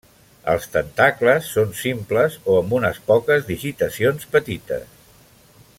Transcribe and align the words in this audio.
Els 0.53 0.63
tentacles 0.75 1.49
són 1.57 1.75
simples 1.81 2.37
o 2.53 2.57
amb 2.61 2.75
unes 2.79 2.99
poques 3.11 3.47
digitacions 3.51 4.27
petites. 4.37 4.99